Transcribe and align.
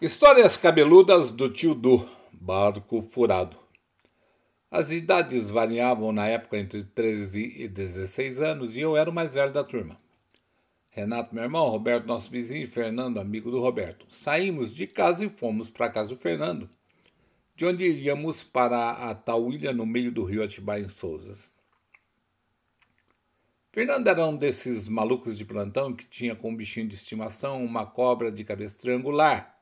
Histórias 0.00 0.56
cabeludas 0.56 1.32
do 1.32 1.50
tio 1.50 1.74
Du, 1.74 2.08
barco 2.30 3.02
furado. 3.02 3.56
As 4.70 4.92
idades 4.92 5.50
variavam 5.50 6.12
na 6.12 6.28
época 6.28 6.56
entre 6.56 6.84
13 6.84 7.64
e 7.64 7.66
16 7.66 8.40
anos 8.40 8.76
e 8.76 8.80
eu 8.80 8.96
era 8.96 9.10
o 9.10 9.12
mais 9.12 9.34
velho 9.34 9.52
da 9.52 9.64
turma. 9.64 10.00
Renato, 10.88 11.34
meu 11.34 11.42
irmão, 11.42 11.68
Roberto, 11.68 12.06
nosso 12.06 12.30
vizinho, 12.30 12.62
e 12.62 12.66
Fernando, 12.68 13.18
amigo 13.18 13.50
do 13.50 13.58
Roberto. 13.60 14.06
Saímos 14.08 14.72
de 14.72 14.86
casa 14.86 15.24
e 15.24 15.28
fomos 15.28 15.68
para 15.68 15.90
casa 15.90 16.10
do 16.10 16.16
Fernando, 16.16 16.70
de 17.56 17.66
onde 17.66 17.82
iríamos 17.82 18.44
para 18.44 18.90
a 18.90 19.12
Tauília, 19.16 19.72
no 19.72 19.84
meio 19.84 20.12
do 20.12 20.22
rio 20.22 20.44
Atibaia, 20.44 20.84
em 20.84 20.88
Souzas. 20.88 21.52
Fernando 23.72 24.06
era 24.06 24.24
um 24.24 24.36
desses 24.36 24.86
malucos 24.86 25.36
de 25.36 25.44
plantão 25.44 25.92
que 25.92 26.06
tinha 26.06 26.36
como 26.36 26.56
bichinho 26.56 26.86
de 26.86 26.94
estimação 26.94 27.64
uma 27.64 27.84
cobra 27.84 28.30
de 28.30 28.44
cabeça 28.44 28.78
triangular 28.78 29.57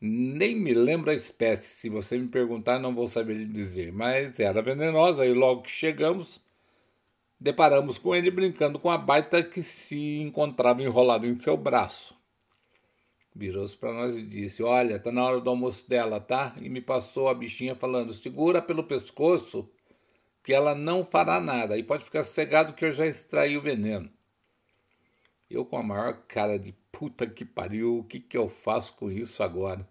nem 0.00 0.56
me 0.56 0.72
lembro 0.72 1.10
a 1.10 1.14
espécie. 1.14 1.68
Se 1.68 1.88
você 1.88 2.16
me 2.16 2.28
perguntar, 2.28 2.78
não 2.78 2.94
vou 2.94 3.06
saber 3.06 3.34
lhe 3.34 3.44
dizer. 3.46 3.92
Mas 3.92 4.38
era 4.40 4.62
venenosa 4.62 5.26
e 5.26 5.34
logo 5.34 5.62
que 5.62 5.70
chegamos, 5.70 6.40
deparamos 7.38 7.98
com 7.98 8.14
ele 8.14 8.30
brincando 8.30 8.78
com 8.78 8.90
a 8.90 8.96
baita 8.96 9.42
que 9.42 9.62
se 9.62 10.20
encontrava 10.20 10.82
enrolada 10.82 11.26
em 11.26 11.38
seu 11.38 11.56
braço. 11.56 12.18
Virou-se 13.34 13.76
para 13.76 13.92
nós 13.92 14.16
e 14.16 14.22
disse: 14.22 14.62
Olha, 14.62 14.98
tá 14.98 15.12
na 15.12 15.24
hora 15.24 15.40
do 15.40 15.50
almoço 15.50 15.88
dela, 15.88 16.18
tá? 16.18 16.56
E 16.60 16.68
me 16.68 16.80
passou 16.80 17.28
a 17.28 17.34
bichinha 17.34 17.76
falando: 17.76 18.12
Segura 18.12 18.60
pelo 18.60 18.84
pescoço, 18.84 19.70
que 20.42 20.52
ela 20.52 20.74
não 20.74 21.04
fará 21.04 21.38
nada. 21.38 21.78
E 21.78 21.82
pode 21.82 22.04
ficar 22.04 22.24
cegado 22.24 22.72
que 22.72 22.84
eu 22.84 22.92
já 22.92 23.06
extraí 23.06 23.56
o 23.56 23.62
veneno. 23.62 24.10
Eu, 25.48 25.64
com 25.64 25.76
a 25.76 25.82
maior 25.82 26.22
cara 26.26 26.58
de 26.58 26.72
puta 26.90 27.26
que 27.26 27.44
pariu, 27.44 27.98
o 27.98 28.04
que, 28.04 28.20
que 28.20 28.36
eu 28.36 28.48
faço 28.48 28.94
com 28.94 29.10
isso 29.10 29.42
agora? 29.42 29.86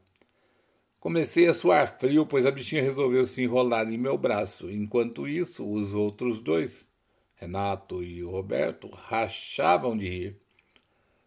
Comecei 0.99 1.48
a 1.48 1.53
suar 1.53 1.98
frio, 1.98 2.26
pois 2.26 2.45
a 2.45 2.52
bichinha 2.52 2.81
resolveu 2.81 3.25
se 3.25 3.42
enrolar 3.42 3.89
em 3.89 3.97
meu 3.97 4.17
braço. 4.17 4.69
Enquanto 4.69 5.28
isso, 5.28 5.66
os 5.66 5.95
outros 5.95 6.41
dois, 6.41 6.89
Renato 7.36 8.03
e 8.03 8.22
Roberto, 8.22 8.89
rachavam 8.89 9.97
de 9.97 10.09
rir. 10.09 10.38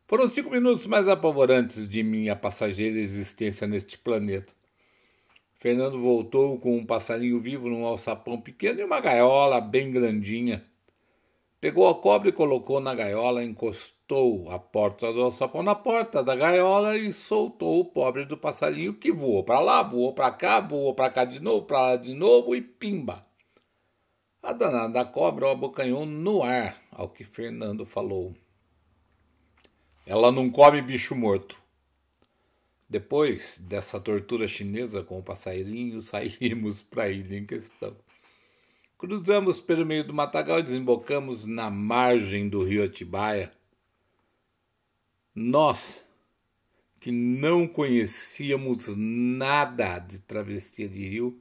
Foram 0.06 0.28
cinco 0.28 0.50
minutos 0.50 0.86
mais 0.86 1.08
apavorantes 1.08 1.88
de 1.88 2.02
minha 2.02 2.36
passageira 2.36 2.98
existência 2.98 3.66
neste 3.66 3.96
planeta. 3.96 4.52
Fernando 5.58 5.98
voltou 5.98 6.58
com 6.58 6.76
um 6.76 6.84
passarinho 6.84 7.40
vivo 7.40 7.70
num 7.70 7.86
alçapão 7.86 8.38
pequeno 8.38 8.80
e 8.80 8.84
uma 8.84 9.00
gaiola 9.00 9.58
bem 9.58 9.90
grandinha. 9.90 10.62
Pegou 11.62 11.88
a 11.88 11.94
cobra 11.94 12.28
e 12.28 12.32
colocou 12.32 12.80
na 12.80 12.92
gaiola, 12.92 13.44
encostou 13.44 14.50
a 14.50 14.58
porta 14.58 15.12
do 15.12 15.22
alçapão 15.22 15.62
na 15.62 15.76
porta 15.76 16.20
da 16.20 16.34
gaiola 16.34 16.98
e 16.98 17.12
soltou 17.12 17.78
o 17.78 17.84
pobre 17.84 18.24
do 18.24 18.36
passarinho 18.36 18.94
que 18.94 19.12
voou 19.12 19.44
para 19.44 19.60
lá, 19.60 19.80
voou 19.80 20.12
para 20.12 20.32
cá, 20.32 20.58
voou 20.58 20.92
para 20.92 21.08
cá 21.08 21.24
de 21.24 21.38
novo, 21.38 21.64
para 21.64 21.80
lá 21.80 21.96
de 21.96 22.14
novo 22.14 22.56
e 22.56 22.60
pimba. 22.60 23.24
A 24.42 24.52
danada 24.52 24.92
da 24.92 25.04
cobra 25.04 25.46
o 25.46 25.50
abocanhou 25.50 26.04
no 26.04 26.42
ar, 26.42 26.82
ao 26.90 27.08
que 27.08 27.22
Fernando 27.22 27.86
falou. 27.86 28.34
Ela 30.04 30.32
não 30.32 30.50
come 30.50 30.82
bicho 30.82 31.14
morto. 31.14 31.56
Depois 32.88 33.56
dessa 33.58 34.00
tortura 34.00 34.48
chinesa 34.48 35.04
com 35.04 35.20
o 35.20 35.22
passarinho, 35.22 36.00
saímos 36.02 36.82
para 36.82 37.04
a 37.04 37.08
ilha 37.08 37.38
em 37.38 37.46
questão. 37.46 37.96
Cruzamos 39.02 39.60
pelo 39.60 39.84
meio 39.84 40.04
do 40.04 40.14
matagal 40.14 40.60
e 40.60 40.62
desembocamos 40.62 41.44
na 41.44 41.68
margem 41.68 42.48
do 42.48 42.62
rio 42.62 42.84
Atibaia. 42.84 43.52
Nós, 45.34 46.04
que 47.00 47.10
não 47.10 47.66
conhecíamos 47.66 48.86
nada 48.96 49.98
de 49.98 50.20
travessia 50.20 50.88
de 50.88 51.04
rio, 51.04 51.36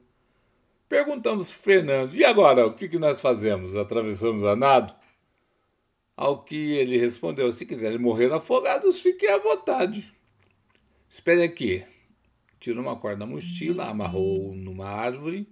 perguntamos 0.88 1.52
Fernando: 1.52 2.16
e 2.16 2.24
agora, 2.24 2.66
o 2.66 2.74
que, 2.74 2.88
que 2.88 2.98
nós 2.98 3.20
fazemos? 3.20 3.76
Atravessamos 3.76 4.44
a 4.44 4.56
nado? 4.56 4.92
Ao 6.16 6.42
que 6.42 6.72
ele 6.72 6.98
respondeu: 6.98 7.52
se 7.52 7.64
quiserem 7.64 7.96
morrer 7.96 8.32
afogados, 8.32 9.00
fiquem 9.00 9.28
à 9.28 9.38
vontade. 9.38 10.12
Espere 11.08 11.44
aqui. 11.44 11.84
Tirou 12.58 12.82
uma 12.82 12.96
corda 12.96 13.18
da 13.18 13.26
mochila, 13.26 13.84
amarrou 13.84 14.52
numa 14.52 14.88
árvore 14.88 15.46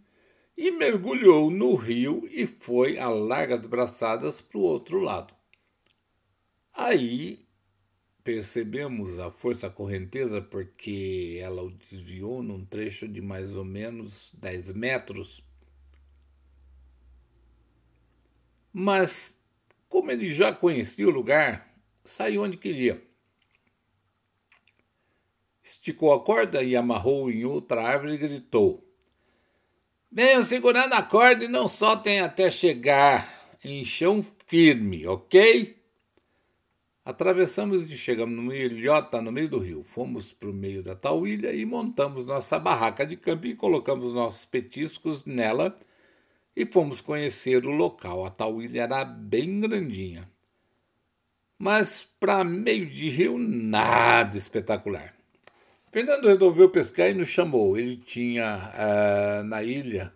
e 0.56 0.70
mergulhou 0.70 1.50
no 1.50 1.74
rio 1.74 2.28
e 2.30 2.46
foi 2.46 2.98
a 2.98 3.08
largas 3.08 3.66
braçadas 3.66 4.40
para 4.40 4.58
o 4.58 4.62
outro 4.62 5.00
lado. 5.00 5.34
Aí 6.72 7.46
percebemos 8.22 9.18
a 9.18 9.30
força 9.30 9.70
correnteza 9.70 10.40
porque 10.40 11.38
ela 11.40 11.62
o 11.62 11.70
desviou 11.70 12.42
num 12.42 12.64
trecho 12.64 13.08
de 13.08 13.20
mais 13.20 13.56
ou 13.56 13.64
menos 13.64 14.32
10 14.38 14.72
metros. 14.72 15.42
Mas, 18.72 19.36
como 19.88 20.10
ele 20.10 20.32
já 20.32 20.52
conhecia 20.52 21.08
o 21.08 21.10
lugar, 21.10 21.74
saiu 22.04 22.42
onde 22.42 22.56
queria. 22.56 23.02
Esticou 25.62 26.12
a 26.12 26.22
corda 26.22 26.62
e 26.62 26.76
amarrou 26.76 27.30
em 27.30 27.44
outra 27.44 27.82
árvore 27.82 28.14
e 28.14 28.18
gritou: 28.18 28.89
Venham 30.12 30.42
segurando 30.42 30.94
a 30.94 31.02
corda 31.04 31.44
e 31.44 31.48
não 31.48 31.68
soltem 31.68 32.18
até 32.18 32.50
chegar 32.50 33.56
em 33.62 33.84
chão 33.84 34.20
firme, 34.48 35.06
ok? 35.06 35.80
Atravessamos 37.04 37.92
e 37.92 37.96
chegamos 37.96 38.34
numa 38.34 38.56
ilhota 38.56 39.22
no 39.22 39.30
meio 39.30 39.48
do 39.48 39.60
rio. 39.60 39.84
Fomos 39.84 40.32
para 40.32 40.50
o 40.50 40.52
meio 40.52 40.82
da 40.82 40.96
tauilha 40.96 41.52
e 41.52 41.64
montamos 41.64 42.26
nossa 42.26 42.58
barraca 42.58 43.06
de 43.06 43.16
camping 43.16 43.50
e 43.50 43.54
colocamos 43.54 44.12
nossos 44.12 44.44
petiscos 44.44 45.24
nela 45.24 45.78
e 46.56 46.66
fomos 46.66 47.00
conhecer 47.00 47.64
o 47.64 47.70
local. 47.70 48.26
A 48.26 48.30
tauilha 48.30 48.82
era 48.82 49.04
bem 49.04 49.60
grandinha. 49.60 50.28
Mas 51.56 52.02
para 52.18 52.42
meio 52.42 52.86
de 52.86 53.08
rio, 53.08 53.38
nada 53.38 54.36
espetacular. 54.36 55.19
Fernando 55.90 56.28
resolveu 56.28 56.70
pescar 56.70 57.10
e 57.10 57.14
nos 57.14 57.28
chamou. 57.28 57.76
Ele 57.76 57.96
tinha 57.96 58.72
uh, 58.74 59.42
na 59.42 59.60
ilha 59.62 60.12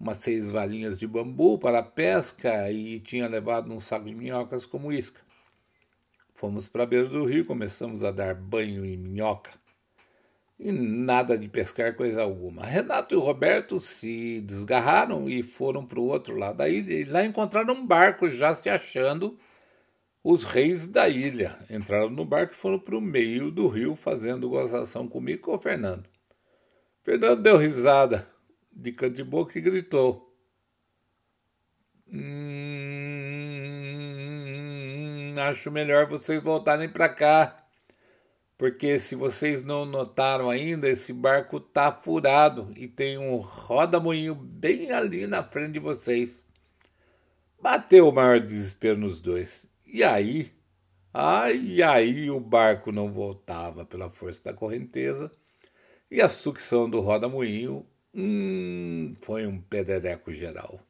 umas 0.00 0.16
seis 0.16 0.50
valinhas 0.50 0.98
de 0.98 1.06
bambu 1.06 1.58
para 1.58 1.80
a 1.80 1.82
pesca 1.82 2.70
e 2.70 2.98
tinha 3.00 3.28
levado 3.28 3.70
um 3.70 3.78
saco 3.78 4.06
de 4.06 4.14
minhocas 4.14 4.64
como 4.64 4.90
isca. 4.90 5.20
Fomos 6.32 6.66
para 6.66 6.84
a 6.84 6.86
beira 6.86 7.08
do 7.08 7.24
rio, 7.24 7.44
começamos 7.44 8.02
a 8.02 8.10
dar 8.10 8.34
banho 8.34 8.84
em 8.84 8.96
minhoca. 8.96 9.50
E 10.58 10.72
nada 10.72 11.36
de 11.36 11.48
pescar 11.48 11.94
coisa 11.94 12.22
alguma. 12.22 12.64
Renato 12.64 13.14
e 13.14 13.18
Roberto 13.18 13.80
se 13.80 14.40
desgarraram 14.40 15.28
e 15.28 15.42
foram 15.42 15.84
para 15.84 16.00
o 16.00 16.06
outro 16.06 16.34
lado 16.36 16.56
da 16.56 16.68
ilha. 16.68 16.94
E 16.94 17.04
lá 17.04 17.24
encontraram 17.24 17.74
um 17.74 17.86
barco 17.86 18.30
já 18.30 18.54
se 18.54 18.70
achando 18.70 19.38
os 20.24 20.42
reis 20.42 20.88
da 20.88 21.06
ilha 21.06 21.58
entraram 21.68 22.08
no 22.08 22.24
barco 22.24 22.54
e 22.54 22.56
foram 22.56 22.78
para 22.78 22.96
o 22.96 23.00
meio 23.00 23.50
do 23.50 23.68
rio 23.68 23.94
fazendo 23.94 24.48
gozação 24.48 25.06
comigo 25.06 25.42
com 25.42 25.52
o 25.52 25.58
Fernando. 25.58 26.08
Fernando 27.02 27.42
deu 27.42 27.58
risada 27.58 28.26
de 28.72 28.90
canto 28.90 29.16
de 29.16 29.22
boca 29.22 29.58
e 29.58 29.60
gritou. 29.60 30.34
Hum, 32.10 32.24
acho 35.38 35.70
melhor 35.70 36.06
vocês 36.06 36.42
voltarem 36.42 36.88
para 36.88 37.10
cá, 37.10 37.62
porque 38.56 38.98
se 38.98 39.14
vocês 39.14 39.62
não 39.62 39.84
notaram 39.84 40.48
ainda, 40.48 40.88
esse 40.88 41.12
barco 41.12 41.60
tá 41.60 41.92
furado 41.92 42.72
e 42.76 42.88
tem 42.88 43.18
um 43.18 43.36
roda-moinho 43.36 44.34
bem 44.34 44.90
ali 44.90 45.26
na 45.26 45.42
frente 45.42 45.72
de 45.72 45.80
vocês. 45.80 46.42
Bateu 47.60 48.08
o 48.08 48.12
maior 48.12 48.40
desespero 48.40 48.96
nos 48.96 49.20
dois. 49.20 49.73
E 49.94 50.02
aí, 50.02 50.50
ai, 51.12 51.80
aí 51.80 52.28
o 52.28 52.40
barco 52.40 52.90
não 52.90 53.12
voltava 53.12 53.86
pela 53.86 54.10
força 54.10 54.42
da 54.42 54.52
correnteza 54.52 55.30
e 56.10 56.20
a 56.20 56.28
sucção 56.28 56.90
do 56.90 57.00
roda-moinho 57.00 57.86
hum, 58.12 59.14
foi 59.22 59.46
um 59.46 59.60
pedereco 59.60 60.32
geral. 60.32 60.80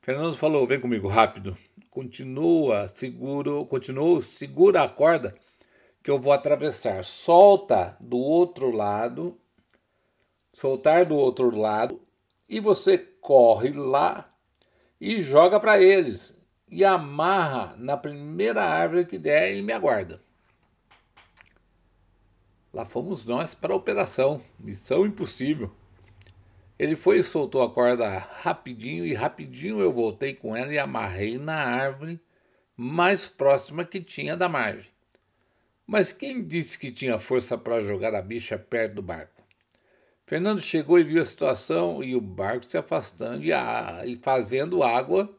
Fernando 0.00 0.36
falou: 0.36 0.68
vem 0.68 0.78
comigo 0.78 1.08
rápido. 1.08 1.58
Continua, 1.90 2.86
seguro, 2.86 3.66
continuou, 3.66 4.22
segura 4.22 4.84
a 4.84 4.88
corda 4.88 5.34
que 6.00 6.08
eu 6.08 6.20
vou 6.20 6.32
atravessar. 6.32 7.04
Solta 7.04 7.96
do 7.98 8.18
outro 8.18 8.70
lado, 8.70 9.36
soltar 10.52 11.04
do 11.04 11.16
outro 11.16 11.50
lado 11.56 12.00
e 12.48 12.60
você 12.60 12.98
corre 12.98 13.70
lá 13.70 14.32
e 15.00 15.22
joga 15.22 15.58
para 15.58 15.82
eles 15.82 16.37
e 16.70 16.84
amarra 16.84 17.74
na 17.76 17.96
primeira 17.96 18.64
árvore 18.64 19.06
que 19.06 19.18
der 19.18 19.54
e 19.54 19.62
me 19.62 19.72
aguarda. 19.72 20.20
Lá 22.72 22.84
fomos 22.84 23.24
nós 23.24 23.54
para 23.54 23.72
a 23.72 23.76
operação, 23.76 24.42
missão 24.58 25.06
impossível. 25.06 25.70
Ele 26.78 26.94
foi 26.94 27.18
e 27.18 27.24
soltou 27.24 27.62
a 27.62 27.70
corda 27.70 28.08
rapidinho 28.18 29.04
e 29.04 29.14
rapidinho 29.14 29.80
eu 29.80 29.92
voltei 29.92 30.34
com 30.34 30.54
ela 30.54 30.72
e 30.72 30.78
amarrei 30.78 31.38
na 31.38 31.56
árvore 31.56 32.20
mais 32.76 33.26
próxima 33.26 33.84
que 33.84 34.00
tinha 34.00 34.36
da 34.36 34.48
margem. 34.48 34.90
Mas 35.84 36.12
quem 36.12 36.44
disse 36.44 36.78
que 36.78 36.92
tinha 36.92 37.18
força 37.18 37.56
para 37.56 37.82
jogar 37.82 38.14
a 38.14 38.22
bicha 38.22 38.58
perto 38.58 38.96
do 38.96 39.02
barco? 39.02 39.42
Fernando 40.26 40.60
chegou 40.60 40.98
e 40.98 41.02
viu 41.02 41.22
a 41.22 41.24
situação 41.24 42.04
e 42.04 42.14
o 42.14 42.20
barco 42.20 42.66
se 42.66 42.76
afastando 42.76 43.42
e, 43.42 43.50
a, 43.50 44.02
e 44.04 44.16
fazendo 44.16 44.82
água. 44.82 45.34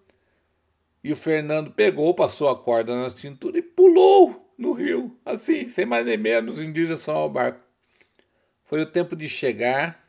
E 1.04 1.12
o 1.14 1.16
Fernando 1.16 1.72
pegou, 1.72 2.14
passou 2.14 2.50
a 2.50 2.58
corda 2.58 2.96
na 2.96 3.10
cintura 3.10 3.58
e 3.58 3.62
pulou 3.62 4.54
no 4.58 4.74
rio, 4.74 5.18
assim, 5.26 5.70
sem 5.70 5.86
mais 5.86 6.06
nem 6.06 6.18
menos, 6.18 6.60
em 6.60 6.72
direção 6.74 7.16
ao 7.16 7.30
barco. 7.30 7.62
Foi 8.66 8.82
o 8.82 8.86
tempo 8.86 9.16
de 9.16 9.30
chegar 9.30 10.06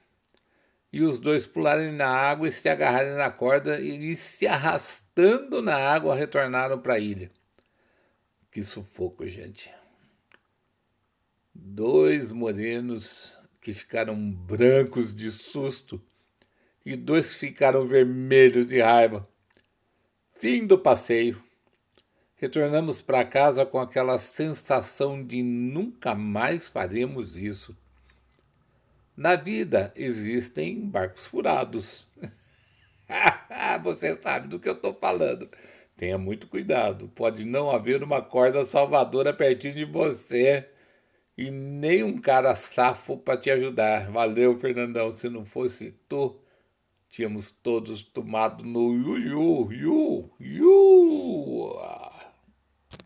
e 0.93 1.03
os 1.03 1.21
dois 1.21 1.47
pularem 1.47 1.93
na 1.93 2.09
água 2.09 2.49
e 2.49 2.53
se 2.53 2.69
agarrarem 2.69 3.15
na 3.15 3.31
corda 3.31 3.81
e 3.81 4.17
se 4.17 4.47
arrastando 4.47 5.63
na 5.63 5.77
água 5.77 6.17
retornaram 6.17 6.81
para 6.81 6.95
a 6.95 6.99
ilha. 6.99 7.31
Que 8.51 8.65
sufoco, 8.65 9.27
gente. 9.29 9.71
Dois 11.55 12.33
morenos 12.33 13.39
que 13.61 13.73
ficaram 13.73 14.17
brancos 14.33 15.15
de 15.15 15.31
susto 15.31 16.03
e 16.85 16.97
dois 16.97 17.33
ficaram 17.33 17.87
vermelhos 17.87 18.67
de 18.67 18.81
raiva. 18.81 19.29
Fim 20.41 20.67
do 20.67 20.79
passeio. 20.79 21.39
Retornamos 22.37 23.03
para 23.03 23.27
casa 23.27 23.67
com 23.67 23.79
aquela 23.79 24.19
sensação 24.19 25.23
de 25.23 25.43
nunca 25.43 26.15
mais 26.15 26.67
faremos 26.67 27.37
isso. 27.37 27.77
Na 29.15 29.37
vida 29.37 29.93
existem 29.95 30.81
barcos 30.81 31.27
furados. 31.27 32.07
Você 33.85 34.17
sabe 34.17 34.49
do 34.49 34.59
que 34.59 34.67
eu 34.67 34.73
estou 34.73 34.95
falando. 34.95 35.47
Tenha 35.95 36.17
muito 36.17 36.47
cuidado. 36.47 37.09
Pode 37.15 37.45
não 37.45 37.71
haver 37.71 38.03
uma 38.03 38.23
corda 38.23 38.65
salvadora 38.65 39.35
pertinho 39.35 39.75
de 39.75 39.85
você 39.85 40.67
e 41.37 41.51
nem 41.51 42.03
um 42.03 42.19
cara 42.19 42.55
safo 42.55 43.19
para 43.19 43.37
te 43.37 43.51
ajudar. 43.51 44.11
Valeu, 44.11 44.59
Fernandão. 44.59 45.13
Se 45.13 45.29
não 45.29 45.45
fosse 45.45 45.95
tu, 46.09 46.41
tínhamos 47.11 47.51
todos 47.63 48.03
tomado 48.03 48.65
no 48.65 48.93
yu 48.95 49.19
yu 49.19 49.73
yu 49.73 50.31
yu. 50.41 51.20